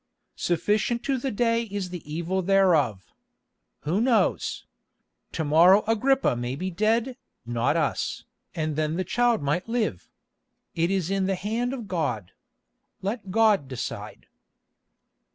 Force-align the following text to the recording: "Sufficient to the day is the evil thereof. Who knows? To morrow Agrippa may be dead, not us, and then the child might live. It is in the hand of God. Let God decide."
"Sufficient 0.39 1.03
to 1.03 1.19
the 1.19 1.29
day 1.29 1.61
is 1.65 1.91
the 1.91 2.01
evil 2.11 2.41
thereof. 2.41 3.13
Who 3.81 4.01
knows? 4.01 4.65
To 5.33 5.43
morrow 5.43 5.83
Agrippa 5.87 6.35
may 6.35 6.55
be 6.55 6.71
dead, 6.71 7.17
not 7.45 7.77
us, 7.77 8.25
and 8.55 8.75
then 8.75 8.95
the 8.95 9.03
child 9.03 9.43
might 9.43 9.69
live. 9.69 10.09
It 10.73 10.89
is 10.89 11.11
in 11.11 11.27
the 11.27 11.35
hand 11.35 11.71
of 11.71 11.87
God. 11.87 12.31
Let 13.03 13.29
God 13.29 13.67
decide." 13.67 14.25